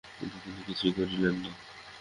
[0.17, 1.51] কিন্তু তিনি কিছুই করিলেন না।